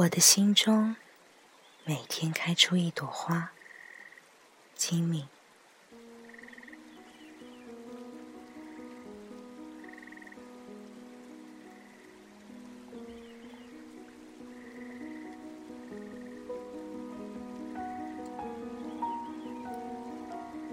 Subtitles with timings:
[0.00, 0.96] 我的心中
[1.84, 3.50] 每天开出一朵花，
[4.74, 5.26] 精明。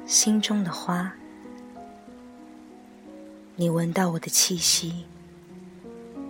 [0.06, 1.14] 心中的花，
[3.58, 5.06] 你闻到我的气息，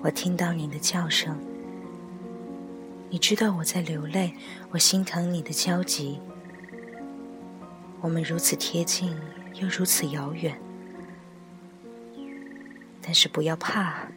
[0.02, 1.40] 我听到你的叫声。
[3.10, 4.34] 你知道我在流泪，
[4.70, 6.20] 我心疼你的焦急。
[8.02, 9.16] 我们如此贴近，
[9.54, 10.60] 又如此遥远。
[13.02, 14.08] 但是不要怕，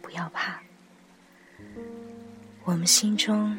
[0.00, 0.62] 不要怕，
[2.62, 3.58] 我们心中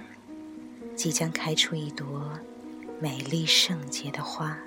[0.96, 2.32] 即将开出一朵
[3.02, 4.58] 美丽圣洁的花。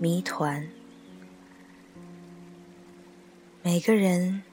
[0.00, 0.64] 谜团。
[3.64, 4.44] 每个人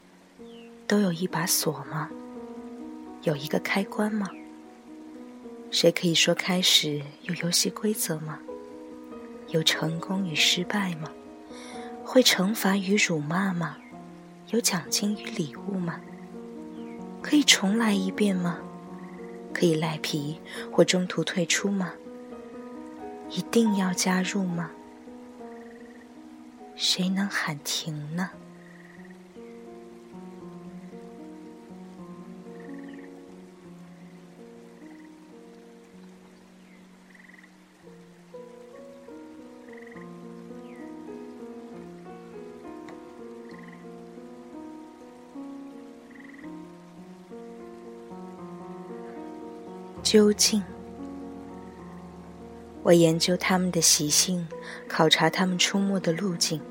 [0.88, 2.10] 都有一把锁吗？
[3.22, 4.28] 有一个开关吗？
[5.70, 8.40] 谁可以说开始有游戏规则吗？
[9.50, 11.12] 有成功与失败吗？
[12.04, 13.78] 会惩罚与辱骂吗？
[14.50, 16.02] 有奖金与礼物吗？
[17.22, 18.58] 可以重来一遍吗？
[19.54, 20.40] 可以赖皮
[20.72, 21.94] 或中途退出吗？
[23.30, 24.72] 一定要加入吗？
[26.78, 28.30] 谁能喊停呢？
[50.04, 50.64] 究竟？
[52.84, 54.48] 我研究他们的习性，
[54.88, 56.62] 考察他们出没的路径，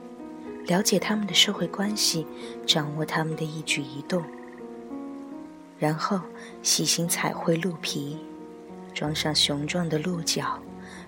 [0.66, 2.26] 了解他们的社会关系，
[2.66, 4.24] 掌握他们的一举一动，
[5.78, 6.20] 然后
[6.62, 8.18] 细心彩绘鹿皮，
[8.94, 10.58] 装上雄壮的鹿角，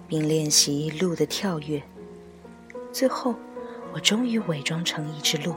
[0.06, 1.83] 并练习鹿的跳跃。
[2.93, 3.34] 最后，
[3.93, 5.55] 我终于伪装成一只鹿。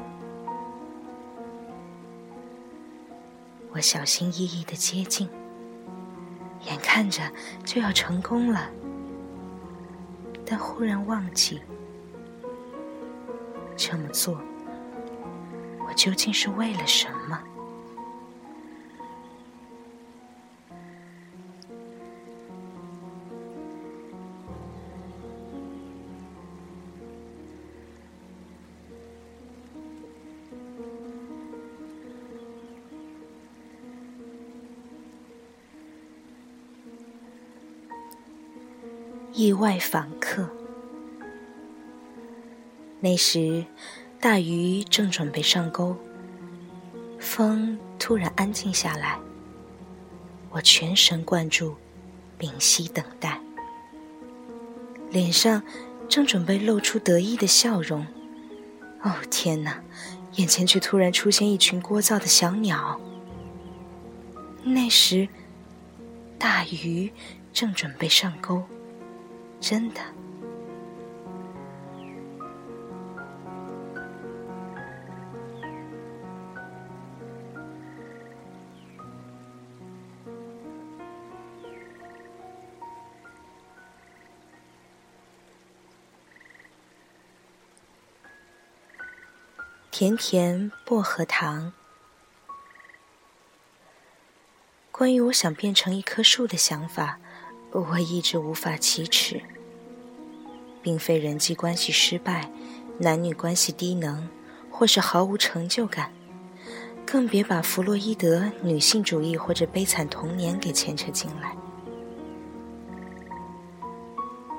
[3.72, 5.30] 我小心翼翼的接近，
[6.66, 7.22] 眼看着
[7.66, 8.70] 就要成功了。
[10.46, 11.62] 但忽然忘记，
[13.81, 14.38] 这么做，
[15.88, 17.41] 我究竟是为了什么？
[39.31, 40.59] 意外访客。
[43.00, 43.66] 那时，
[44.20, 45.96] 大鱼正准备上钩，
[47.18, 49.18] 风突然安静下来。
[50.50, 51.76] 我全神贯注，
[52.38, 53.40] 屏息等待，
[55.12, 55.64] 脸上
[56.10, 58.06] 正准备露出得意的笑容。
[59.02, 59.81] 哦天哪！
[60.36, 63.00] 眼前却突然出现一群聒噪的小鸟。
[64.64, 65.28] 那时，
[66.38, 67.12] 大鱼
[67.52, 68.64] 正准备上钩。
[69.60, 70.02] 真的，
[90.00, 91.74] 甜甜薄荷糖。
[94.94, 97.20] 关于我想变成一棵树的想法。
[97.72, 99.42] 我一直无法启齿，
[100.81, 102.50] 并非人际关系失败、
[103.00, 104.30] 男女关系低能，
[104.72, 106.13] 或是毫无成就感，
[107.06, 111.54] 更别把弗洛伊德女性主义或者悲惨童年给牵扯进来。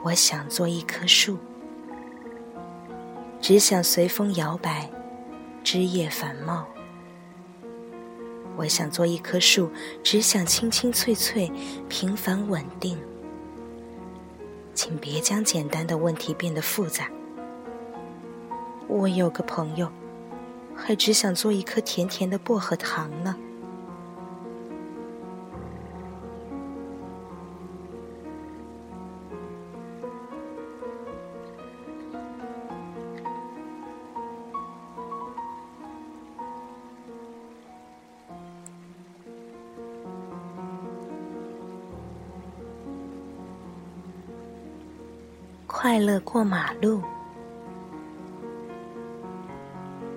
[0.02, 1.38] 我想做一棵树，
[3.40, 4.90] 只想随风摇摆，
[5.62, 6.66] 枝叶繁茂。
[8.56, 9.70] 我想做一棵树，
[10.02, 11.50] 只想清清脆脆、
[11.88, 12.98] 平凡稳定。
[14.74, 17.08] 请别将简单的问题变得复杂。
[18.88, 19.90] 我有个朋友，
[20.74, 23.36] 还只想做一颗甜甜的薄荷糖呢。
[45.82, 47.02] 快乐过马路。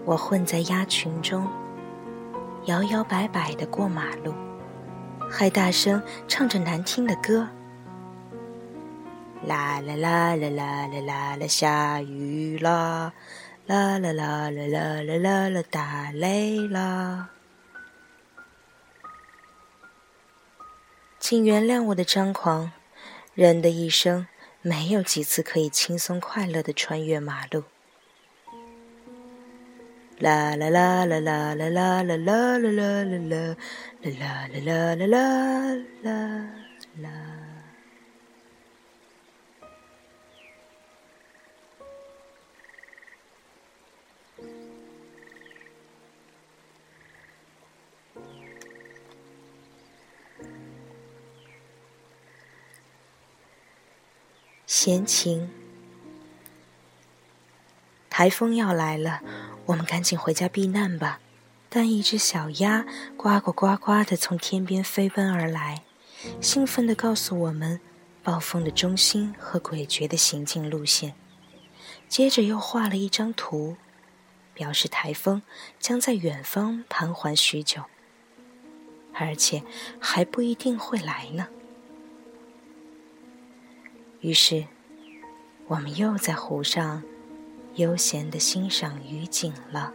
[0.04, 1.48] 我混在鸭群中，
[2.66, 4.34] 摇摇摆摆的过马路，
[5.32, 7.48] 还大声唱着难听的歌。
[9.46, 13.14] 啦啦啦啦啦啦啦啦，下雨啦！
[13.66, 17.30] 啦啦啦啦啦啦啦啦，打雷啦！
[21.22, 22.74] 请原谅我的张狂，
[23.34, 24.28] 人的一生
[24.66, 27.64] 没有几次可以轻松快乐的穿越马路。
[30.20, 33.58] 啦啦啦啦啦啦啦啦啦啦啦啦
[34.02, 36.48] 啦啦啦啦啦
[37.02, 37.43] 啦。
[54.86, 55.50] 闲情，
[58.10, 59.22] 台风要来了，
[59.68, 61.22] 我们赶紧回家避难吧。
[61.70, 62.86] 但一只小鸭
[63.16, 65.84] 呱呱呱呱的从天边飞奔而来，
[66.42, 67.80] 兴奋地告诉我们
[68.24, 71.14] 暴风的中心和诡谲的行进路线。
[72.10, 73.78] 接着又画了一张图，
[74.54, 75.42] 表示台风
[75.80, 77.84] 将在远方盘桓许久，
[79.14, 79.64] 而且
[80.02, 81.48] 还不一定会来呢。
[84.20, 84.68] 于是，
[85.68, 87.02] 我们又在湖上
[87.76, 89.94] 悠闲地欣赏雨景了。